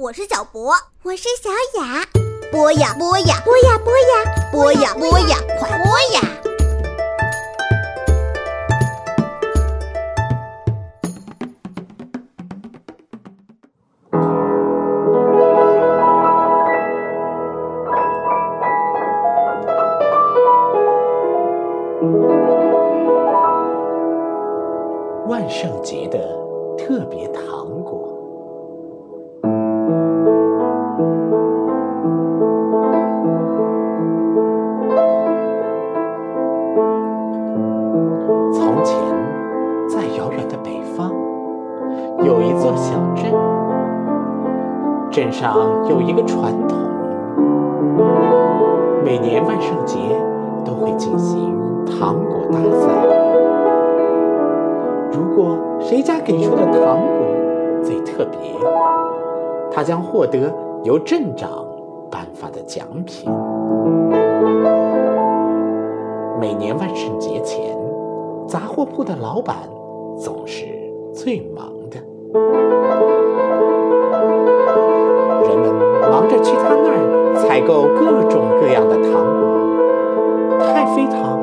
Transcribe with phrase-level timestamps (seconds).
[0.00, 0.72] 我是小博，
[1.02, 1.50] 我是小
[1.80, 2.06] 雅。
[2.52, 6.20] 播呀播呀，播呀播呀，播呀播呀，快播呀！
[25.26, 26.18] 万圣节的
[26.78, 27.97] 特别糖果。
[45.18, 46.78] 镇上有一个传统，
[49.04, 49.98] 每年万圣节
[50.64, 51.52] 都会进行
[51.84, 52.86] 糖果大赛。
[55.10, 58.38] 如果谁家给出的糖果最特别，
[59.72, 61.66] 他将获得由镇长
[62.08, 63.28] 颁发的奖品。
[66.40, 67.76] 每年万圣节前，
[68.46, 69.56] 杂货铺的老板
[70.16, 70.64] 总是
[71.12, 72.67] 最忙的，
[77.68, 81.38] 购各种各样的糖果：太妃糖、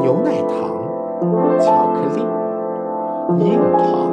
[0.00, 0.78] 牛奶糖、
[1.58, 2.22] 巧克力。
[3.40, 4.12] 硬糖、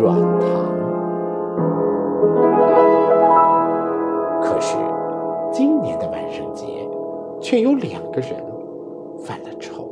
[0.00, 0.48] 软糖，
[4.42, 4.76] 可是
[5.52, 6.66] 今年的万圣节
[7.40, 8.30] 却有两个人
[9.24, 9.84] 犯了愁。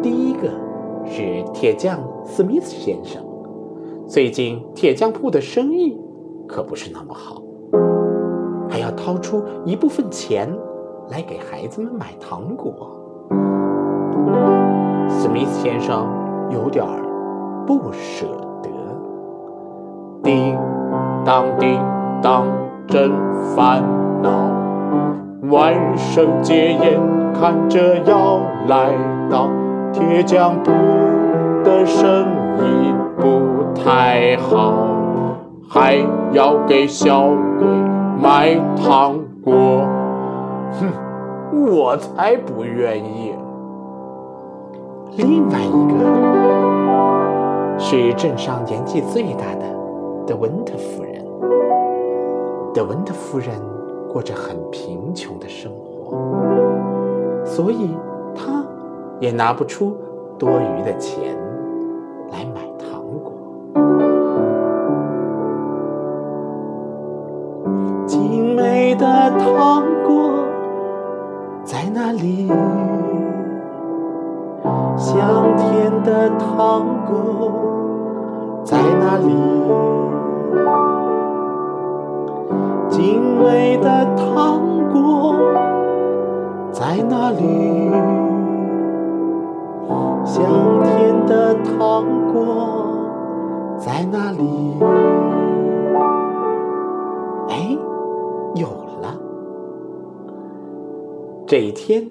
[0.00, 0.48] 第一个
[1.04, 3.20] 是铁匠史密斯先生，
[4.06, 5.99] 最近铁匠铺的生意
[6.50, 7.40] 可不是那么好，
[8.68, 10.52] 还要掏出一部分钱
[11.08, 12.90] 来给孩子们买糖果。
[15.08, 16.08] 史密斯先生
[16.50, 16.84] 有点
[17.66, 18.26] 不舍
[18.62, 18.68] 得。
[20.24, 20.58] 叮
[21.24, 21.80] 当叮
[22.20, 22.44] 当，
[22.88, 23.12] 真
[23.54, 23.82] 烦
[24.20, 24.50] 恼！
[25.50, 27.00] 万圣节眼
[27.32, 28.92] 看着要来
[29.30, 29.48] 到，
[29.92, 30.72] 铁匠铺
[31.62, 32.26] 的生
[32.58, 34.74] 意不太好，
[35.72, 37.64] 还要给小鬼
[38.20, 39.86] 买糖果。
[40.72, 40.90] 哼，
[41.70, 43.32] 我才不愿意！
[45.16, 49.64] 另外一个是镇上年纪最大的
[50.26, 51.24] 德文特夫人。
[52.74, 53.54] 德文特夫人
[54.12, 56.18] 过着很贫穷的生活，
[57.44, 57.90] 所以
[58.34, 58.64] 她
[59.20, 59.96] 也拿不出
[60.36, 61.36] 多余的钱
[62.32, 62.60] 来买
[69.20, 70.32] 的糖果
[71.62, 72.48] 在哪里？
[74.96, 77.52] 香甜的糖果
[78.64, 79.34] 在哪里？
[82.88, 84.58] 精美的糖
[84.90, 85.36] 果
[86.72, 87.90] 在哪里？
[90.24, 90.42] 香
[90.82, 92.88] 甜的糖果
[93.76, 94.78] 在哪里？
[97.50, 97.76] 哎，
[101.50, 102.08] 这一天，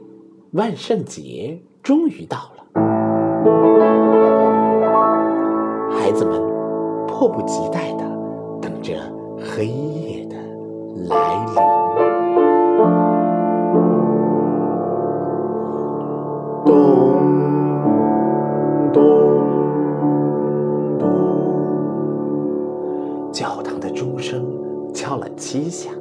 [0.51, 2.65] 万圣节终于到了。
[5.89, 6.37] 孩子们
[7.07, 8.03] 迫不及待地
[8.61, 8.95] 等着
[9.37, 10.35] 黑夜的
[11.07, 11.53] 来临。
[16.65, 16.75] 咚
[18.91, 19.01] 咚
[20.99, 24.45] 咚，教堂的钟声
[24.93, 25.91] 敲了七下，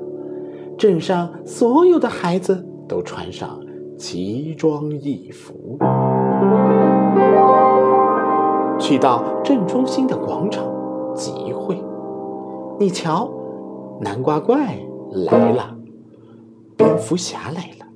[0.77, 3.61] 镇上所有的孩子都穿上
[3.99, 5.79] 奇装异服。
[8.79, 10.65] 去到镇中心的广场
[11.15, 11.79] 集会。
[12.81, 13.29] 你瞧，
[14.01, 14.79] 南瓜怪
[15.27, 15.77] 来了，
[16.77, 17.87] 蝙蝠侠来了，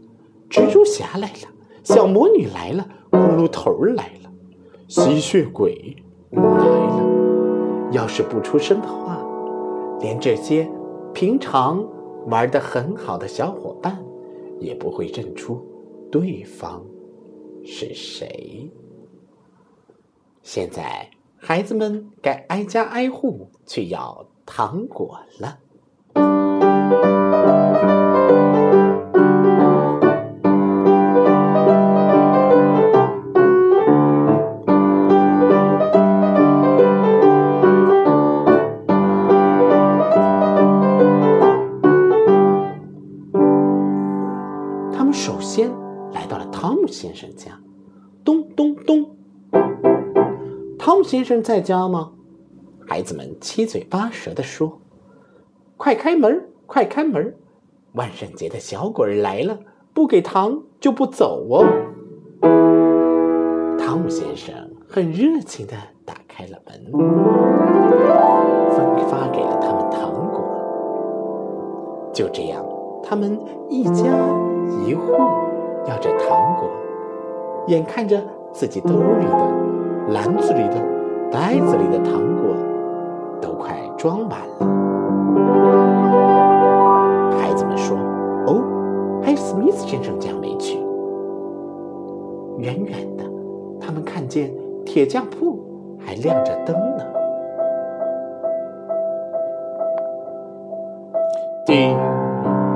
[0.50, 1.48] 蜘蛛侠来了，
[1.84, 4.30] 小魔女来了，骷髅头来了，
[4.88, 5.96] 吸血鬼
[6.32, 7.02] 来了。
[7.92, 9.18] 要是不出声的话，
[10.00, 10.68] 连这些
[11.14, 11.84] 平常
[12.26, 13.96] 玩的很好的小伙伴
[14.62, 15.60] 也不会认出
[16.10, 16.84] 对方
[17.64, 18.70] 是谁。
[20.42, 27.21] 现在，孩子们该挨家挨户去要糖果了。
[46.92, 47.58] 先生家，
[48.22, 49.16] 咚咚咚。
[50.78, 52.12] 汤姆先生在家吗？
[52.86, 54.80] 孩子们七嘴八舌地说
[55.78, 57.34] ：“快开门，快开门！
[57.94, 59.58] 万圣节的小鬼来了，
[59.94, 61.64] 不给糖就不走哦。”
[63.78, 64.54] 汤姆先生
[64.88, 65.74] 很热情地
[66.04, 66.92] 打开了门，
[68.70, 70.42] 分发给了他们糖果。
[72.12, 72.64] 就这样，
[73.02, 73.38] 他们
[73.70, 74.04] 一家
[74.84, 75.12] 一户
[75.86, 76.68] 要着糖果，
[77.66, 78.20] 眼看着
[78.52, 80.76] 自己兜里的、篮子里的、
[81.30, 82.54] 袋子里的糖果
[83.40, 84.66] 都快装满了。
[87.38, 87.96] 孩子们说
[88.46, 88.62] ：“哦，
[89.22, 90.78] 还有史密斯先生家没去。”
[92.58, 93.24] 远远的，
[93.80, 94.52] 他们看见
[94.84, 95.64] 铁匠铺
[95.98, 97.04] 还亮着灯呢。
[101.64, 101.96] 叮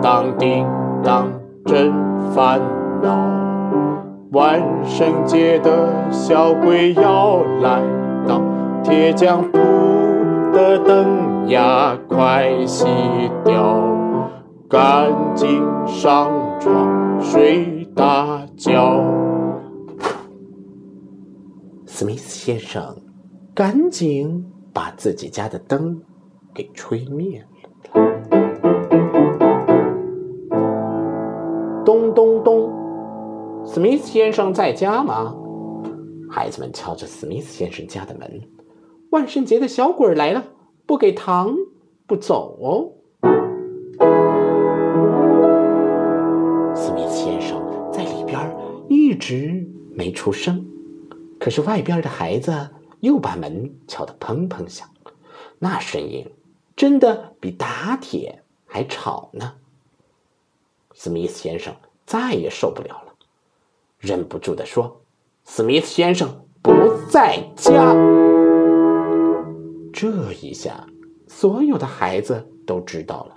[0.00, 0.66] 当叮
[1.02, 1.28] 当
[1.64, 1.92] 真
[2.32, 2.60] 烦
[3.02, 7.82] 闹，万圣节的小鬼要来
[8.26, 8.40] 到，
[8.82, 9.58] 铁匠铺
[10.52, 12.87] 的灯呀快熄
[13.44, 13.82] 掉，
[14.69, 19.02] 赶紧上床睡大觉。
[21.87, 22.82] 史密斯先生
[23.54, 24.44] 赶紧
[24.75, 26.02] 把自己家的灯
[26.54, 27.46] 给吹灭了。
[33.76, 35.37] 史密斯先生在家吗？
[36.31, 38.40] 孩子们敲着史密斯先生家的门。
[39.11, 40.43] 万圣节的小鬼来了，
[40.87, 41.55] 不给糖
[42.06, 42.94] 不走哦。
[46.75, 47.62] 史密斯先生
[47.93, 48.56] 在里边
[48.88, 50.67] 一直没出声，
[51.38, 52.70] 可是外边的孩子
[53.00, 54.88] 又把门敲得砰砰响，
[55.58, 56.26] 那声音
[56.75, 59.52] 真的比打铁还吵呢。
[60.94, 61.76] 史密斯先生
[62.06, 63.05] 再也受不了了，
[64.06, 65.00] 忍不住地说
[65.44, 66.28] ：“史密斯先生
[66.62, 66.70] 不
[67.10, 67.92] 在家。”
[69.92, 70.86] 这一下，
[71.26, 73.34] 所有的孩子都知道了，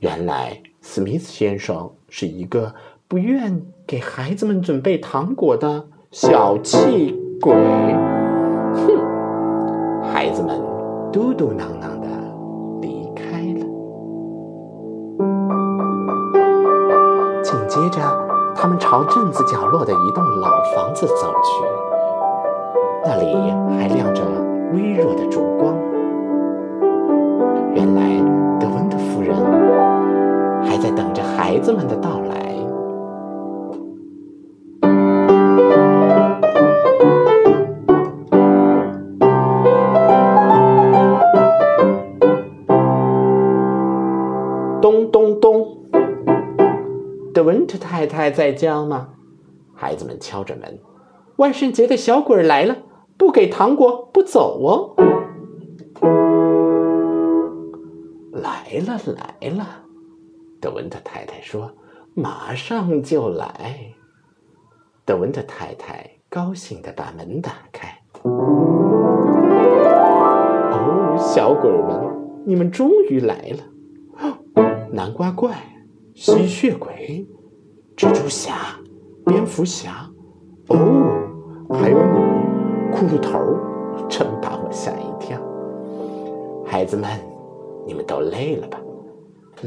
[0.00, 2.74] 原来史密斯先生是一个
[3.06, 7.54] 不愿给孩子们准备糖果的小气鬼。
[7.54, 10.02] 哼！
[10.02, 10.60] 孩子们
[11.12, 12.01] 嘟嘟囔囔
[18.62, 21.64] 他们朝镇子角落的一栋老房子走去，
[23.04, 23.34] 那里
[23.76, 24.22] 还亮着
[24.72, 25.74] 微弱的烛光。
[27.74, 28.02] 原来，
[28.60, 29.34] 德温特夫人
[30.62, 32.31] 还在等着孩子们的到来。
[48.06, 49.10] 太太在家吗？
[49.74, 50.80] 孩子们敲着门。
[51.36, 52.76] 万圣节的小鬼来了，
[53.16, 54.94] 不给糖果不走哦。
[58.32, 59.84] 来了来了，
[60.60, 61.72] 德文特太太说
[62.14, 63.94] ：“马上就来。”
[65.04, 67.98] 德文特太太高兴地把门打开。
[70.72, 73.58] 哦，小鬼们，你们终于来了！
[74.92, 75.56] 南瓜怪、
[76.14, 77.26] 吸血鬼、
[78.02, 78.56] 蜘蛛侠、
[79.24, 80.10] 蝙蝠侠，
[80.70, 80.76] 哦，
[81.70, 82.18] 还有你，
[82.90, 83.38] 骷髅头，
[84.08, 85.38] 真把我吓一跳。
[86.66, 87.08] 孩子们，
[87.86, 88.80] 你们都累了吧？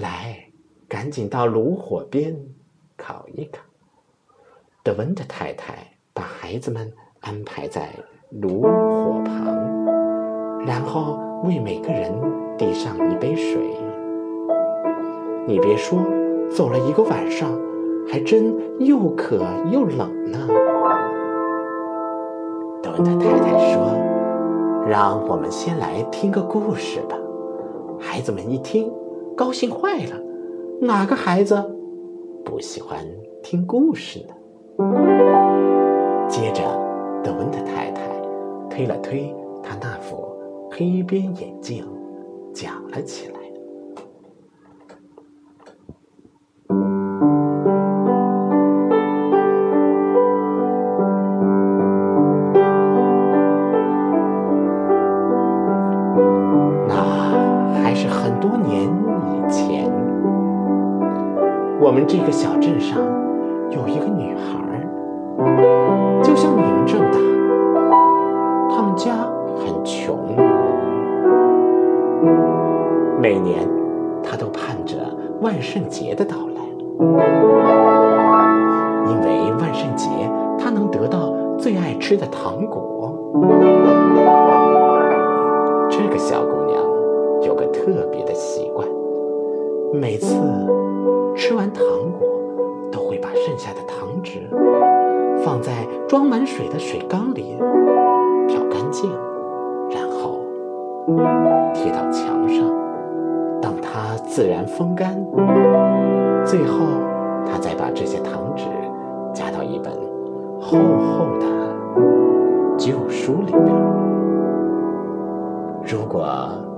[0.02, 0.38] 来，
[0.86, 2.36] 赶紧到炉火边
[2.98, 3.62] 烤一烤。
[4.84, 7.90] 德温特太太把孩子们安排在
[8.32, 9.46] 炉火旁，
[10.66, 12.12] 然后为每个人
[12.58, 13.62] 递上一杯水。
[15.48, 16.00] 你别说，
[16.54, 17.50] 走了一个晚上，
[18.16, 20.48] 还真又渴又冷呢。
[22.82, 23.92] 德温特太太说
[24.88, 27.18] ：“让我们先来听个故事吧。”
[28.00, 28.90] 孩子们一听，
[29.36, 30.16] 高兴坏了。
[30.80, 31.62] 哪个孩子
[32.46, 33.00] 不喜欢
[33.44, 34.34] 听故事呢？
[36.30, 36.64] 接着，
[37.22, 38.02] 德温特太太
[38.70, 40.26] 推了推他那副
[40.72, 41.86] 黑边眼镜，
[42.54, 43.45] 讲了起来。
[62.86, 63.02] 上
[63.72, 64.62] 有一个女孩，
[66.22, 67.18] 就像你们这么大。
[68.70, 69.12] 他们家
[69.58, 70.16] 很穷，
[73.20, 73.68] 每年
[74.22, 74.98] 她都盼着
[75.42, 76.62] 万圣节的到来，
[79.10, 80.08] 因为万圣节
[80.60, 83.18] 她能得到最爱吃的糖果。
[85.90, 86.80] 这个小姑娘
[87.42, 88.88] 有个特别的习惯，
[89.92, 90.36] 每次
[91.36, 91.84] 吃完糖
[92.20, 92.28] 果，
[93.36, 94.50] 剩下的糖纸
[95.44, 97.58] 放在装满水的水缸里，
[98.48, 99.12] 漂干净，
[99.90, 100.40] 然后
[101.74, 102.66] 贴到墙上，
[103.62, 105.16] 等它自然风干。
[106.46, 106.86] 最后，
[107.46, 108.66] 他再把这些糖纸
[109.34, 109.92] 夹到一本
[110.60, 111.46] 厚厚的
[112.78, 113.76] 旧书里边。
[115.84, 116.28] 如果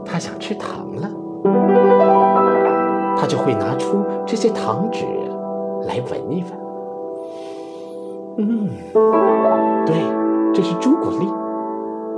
[0.06, 1.10] 他想吃糖了，
[3.18, 5.06] 他就会拿出这些糖纸
[5.88, 6.52] 来闻一闻。
[8.40, 8.70] 嗯，
[9.86, 9.96] 对，
[10.54, 11.28] 这是朱古力，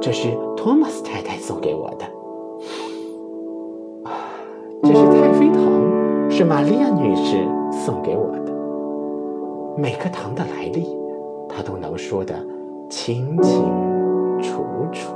[0.02, 2.06] 这是托马斯太太送给我的。
[4.04, 4.12] 啊，
[4.84, 5.62] 这是太妃糖，
[6.30, 8.52] 是玛利亚女士送给我的。
[9.78, 10.98] 每颗糖的来历，
[11.48, 12.34] 她都能说得
[12.90, 13.64] 清清
[14.42, 15.14] 楚楚。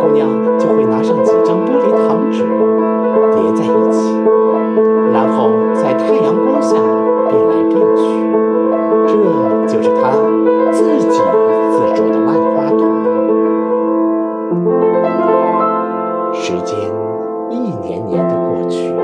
[0.00, 0.28] 姑娘
[0.58, 2.42] 就会拿上几张玻璃糖纸
[3.34, 3.98] 叠在一起，
[5.12, 6.76] 然后在太阳光下
[7.28, 8.02] 变来变去。
[9.06, 9.12] 这
[9.66, 10.12] 就是她
[10.72, 12.80] 自己自作的万花筒。
[16.32, 16.78] 时间
[17.50, 18.94] 一年年的过去，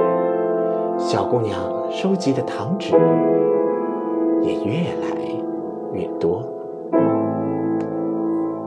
[0.96, 1.58] 小姑娘
[1.90, 2.92] 收集的糖纸
[4.42, 5.06] 也越来
[5.92, 6.42] 越多。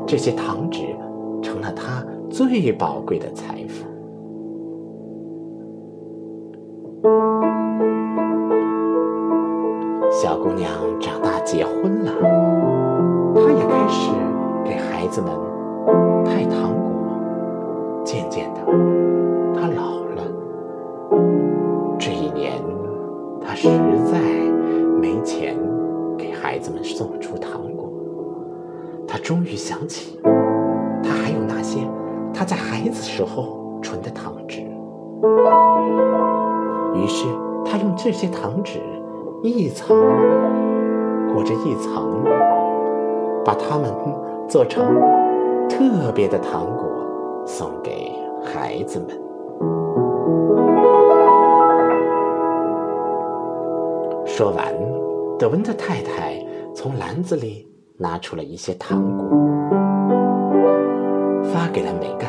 [0.06, 0.96] 这些糖纸
[1.42, 2.04] 成了她
[2.38, 3.84] 最宝贵的财富。
[10.12, 12.12] 小姑娘长大结婚了，
[13.34, 14.12] 她也开始
[14.64, 15.32] 给孩子们
[16.24, 18.04] 派糖果。
[18.06, 18.60] 渐渐的，
[19.60, 20.22] 她老了。
[21.98, 22.62] 这一年，
[23.42, 23.68] 她实
[24.12, 24.20] 在
[25.02, 25.58] 没钱
[26.16, 27.92] 给孩子们送出糖果。
[29.08, 30.20] 她终于想起，
[32.38, 34.62] 他在孩子时候存的糖纸。
[36.94, 37.26] 于是，
[37.66, 38.80] 他用这些糖纸
[39.42, 39.98] 一层
[41.34, 42.24] 裹着一层，
[43.44, 43.92] 把它们
[44.48, 44.86] 做成
[45.68, 46.86] 特别的糖果。
[47.44, 48.12] 送给
[48.44, 49.08] 孩子们。
[54.26, 54.76] 说完，
[55.40, 57.66] 德温特太太从篮子里
[57.98, 59.26] 拿出了一些糖果，
[61.46, 62.27] 发给了每个。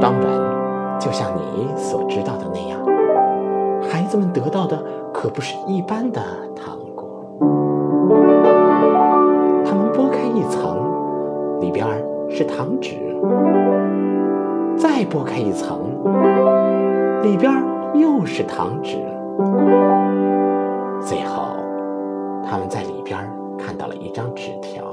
[0.00, 2.78] 当然，就像你所知道的那样，
[3.82, 4.80] 孩子们得到的
[5.12, 6.20] 可不是一般的
[6.54, 7.08] 糖果。
[9.64, 10.78] 他们剥开一层，
[11.60, 11.86] 里边
[12.28, 12.94] 是糖纸。
[14.76, 15.78] 再剥开一层，
[17.22, 17.52] 里边
[17.94, 18.98] 又是糖纸。
[21.00, 21.56] 最后，
[22.44, 23.18] 他们在里边
[23.58, 24.84] 看到了一张纸条：“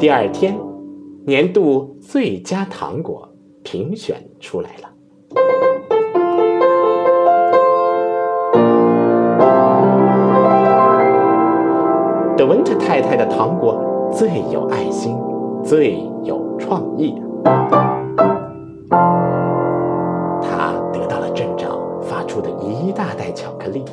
[0.00, 0.58] 第二天，
[1.26, 3.28] 年度最佳糖果
[3.62, 4.90] 评选出来了。
[12.34, 15.14] 德文特太太的糖果最有爱心，
[15.62, 17.14] 最有创意。
[20.40, 23.84] 他得到了镇长发出的一大袋巧克力。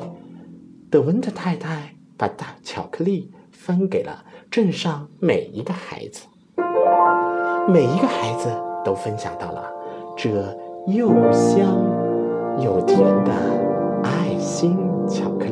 [0.89, 4.23] 德文特太太把大巧克力分给了
[4.57, 6.25] 镇上每一个孩子，
[7.67, 8.49] 每一个孩子
[8.83, 9.63] 都分享到了
[10.17, 10.31] 这
[10.87, 11.77] 又香
[12.57, 13.31] 又甜的
[14.03, 14.75] 爱心
[15.07, 15.46] 巧克力。